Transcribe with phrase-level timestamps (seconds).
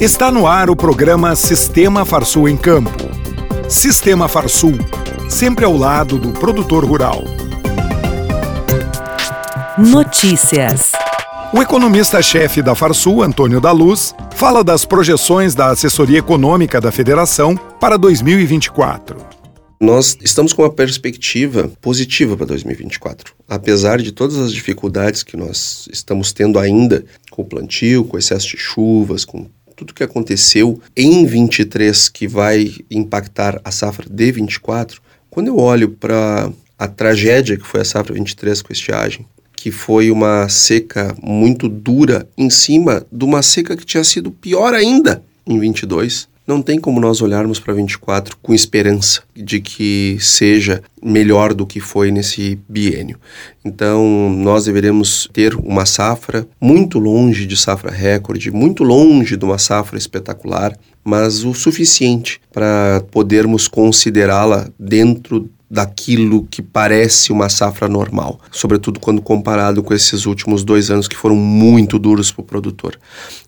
[0.00, 3.10] Está no ar o programa Sistema Farsul em Campo.
[3.68, 4.78] Sistema Farsul,
[5.28, 7.24] sempre ao lado do produtor rural.
[9.76, 10.92] Notícias.
[11.52, 17.56] O economista-chefe da Farsul, Antônio da Luz, fala das projeções da assessoria econômica da federação
[17.56, 19.16] para 2024.
[19.80, 23.34] Nós estamos com uma perspectiva positiva para 2024.
[23.48, 28.18] Apesar de todas as dificuldades que nós estamos tendo ainda com o plantio, com o
[28.18, 34.32] excesso de chuvas, com tudo que aconteceu em 23 que vai impactar a safra de
[34.32, 39.70] 24, quando eu olho para a tragédia que foi a safra 23 com estiagem, que
[39.70, 45.22] foi uma seca muito dura em cima de uma seca que tinha sido pior ainda
[45.46, 51.52] em 22, não tem como nós olharmos para 24 com esperança de que seja melhor
[51.52, 53.18] do que foi nesse biênio.
[53.62, 59.58] Então, nós deveremos ter uma safra muito longe de safra recorde, muito longe de uma
[59.58, 60.74] safra espetacular,
[61.04, 69.20] mas o suficiente para podermos considerá-la dentro daquilo que parece uma safra normal, sobretudo quando
[69.20, 72.98] comparado com esses últimos dois anos que foram muito duros para o produtor.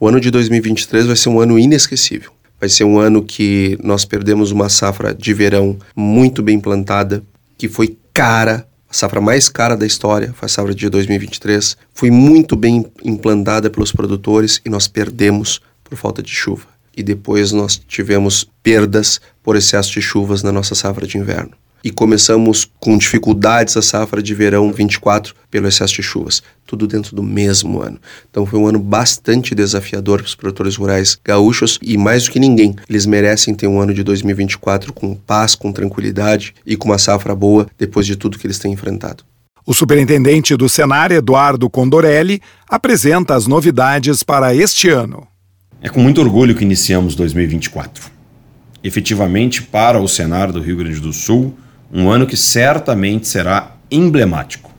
[0.00, 2.30] O ano de 2023 vai ser um ano inesquecível.
[2.60, 7.22] Vai ser um ano que nós perdemos uma safra de verão muito bem plantada,
[7.58, 11.76] que foi cara, a safra mais cara da história, foi a safra de 2023.
[11.92, 16.66] Foi muito bem implantada pelos produtores e nós perdemos por falta de chuva.
[16.96, 21.52] E depois nós tivemos perdas por excesso de chuvas na nossa safra de inverno
[21.84, 27.14] e começamos com dificuldades a safra de verão 24 pelo excesso de chuvas, tudo dentro
[27.14, 28.00] do mesmo ano.
[28.30, 32.40] Então foi um ano bastante desafiador para os produtores rurais gaúchos e mais do que
[32.40, 36.98] ninguém, eles merecem ter um ano de 2024 com paz, com tranquilidade e com uma
[36.98, 39.22] safra boa depois de tudo que eles têm enfrentado.
[39.66, 45.26] O superintendente do Senar, Eduardo Condorelli, apresenta as novidades para este ano.
[45.80, 48.10] É com muito orgulho que iniciamos 2024.
[48.82, 51.54] Efetivamente, para o Senar do Rio Grande do Sul,
[51.94, 54.72] um ano que certamente será emblemático.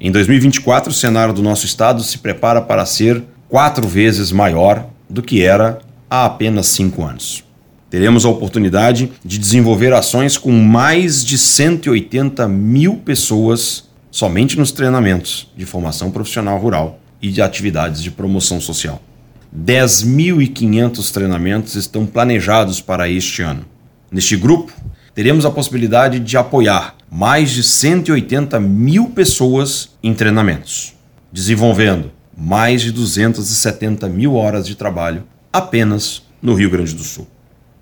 [0.00, 5.22] Em 2024, o cenário do nosso estado se prepara para ser quatro vezes maior do
[5.22, 7.44] que era há apenas cinco anos.
[7.90, 15.52] Teremos a oportunidade de desenvolver ações com mais de 180 mil pessoas somente nos treinamentos
[15.54, 19.00] de formação profissional rural e de atividades de promoção social.
[19.54, 23.66] 10.500 treinamentos estão planejados para este ano.
[24.10, 24.72] Neste grupo,
[25.14, 30.94] teremos a possibilidade de apoiar mais de 180 mil pessoas em treinamentos,
[31.30, 37.28] desenvolvendo mais de 270 mil horas de trabalho apenas no Rio Grande do Sul.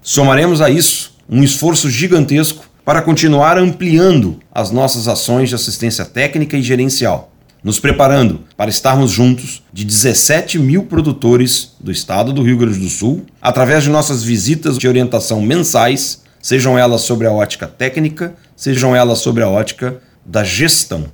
[0.02, 6.56] Somaremos a isso um esforço gigantesco para continuar ampliando as nossas ações de assistência técnica
[6.56, 7.32] e gerencial,
[7.62, 12.88] nos preparando para estarmos juntos de 17 mil produtores do estado do Rio Grande do
[12.88, 18.94] Sul, através de nossas visitas de orientação mensais sejam elas sobre a ótica técnica, sejam
[18.94, 21.06] elas sobre a ótica da gestão.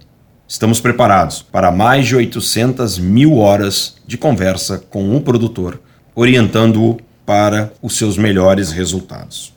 [0.49, 5.81] Estamos preparados para mais de 800 mil horas de conversa com o produtor,
[6.15, 9.53] orientando-o para os seus melhores resultados.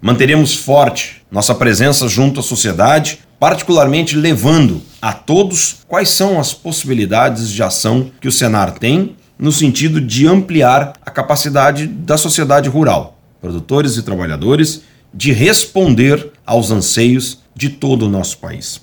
[0.00, 7.50] Manteremos forte nossa presença junto à sociedade, particularmente levando a todos quais são as possibilidades
[7.50, 13.18] de ação que o Senar tem no sentido de ampliar a capacidade da sociedade rural,
[13.40, 14.82] produtores e trabalhadores,
[15.14, 18.80] de responder aos anseios de todo o nosso país.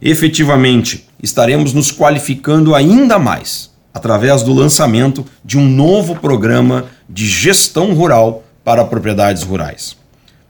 [0.00, 7.94] Efetivamente, estaremos nos qualificando ainda mais através do lançamento de um novo programa de gestão
[7.94, 9.96] rural para propriedades rurais.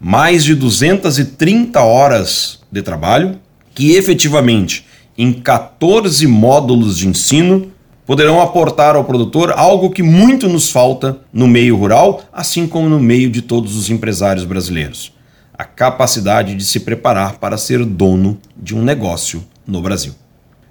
[0.00, 3.38] Mais de 230 horas de trabalho
[3.74, 4.86] que efetivamente
[5.18, 7.72] em 14 módulos de ensino
[8.04, 13.00] poderão aportar ao produtor algo que muito nos falta no meio rural, assim como no
[13.00, 15.15] meio de todos os empresários brasileiros
[15.58, 20.12] a capacidade de se preparar para ser dono de um negócio no Brasil.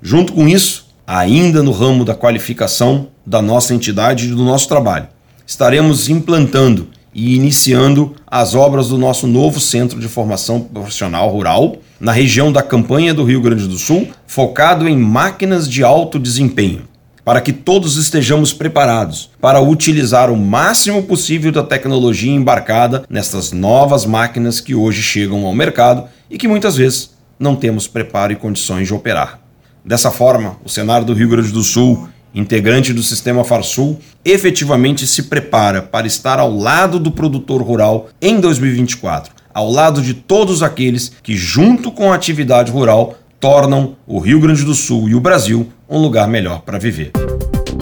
[0.02, 5.08] Junto com isso, ainda no ramo da qualificação da nossa entidade e do nosso trabalho,
[5.46, 12.12] estaremos implantando e iniciando as obras do nosso novo Centro de Formação Profissional Rural na
[12.12, 16.84] região da Campanha do Rio Grande do Sul, focado em máquinas de alto desempenho
[17.26, 24.06] para que todos estejamos preparados para utilizar o máximo possível da tecnologia embarcada nessas novas
[24.06, 28.88] máquinas que hoje chegam ao mercado e que muitas vezes não temos preparo e condições
[28.88, 29.40] de operar.
[29.84, 35.24] Dessa forma, o cenário do Rio Grande do Sul, integrante do sistema Farsul, efetivamente se
[35.24, 41.12] prepara para estar ao lado do produtor rural em 2024, ao lado de todos aqueles
[41.24, 45.70] que, junto com a atividade rural, tornam o Rio Grande do Sul e o Brasil
[45.90, 47.12] um lugar melhor para viver.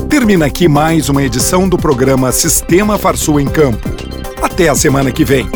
[0.09, 3.89] Termina aqui mais uma edição do programa Sistema Farsul em Campo.
[4.41, 5.47] Até a semana que vem.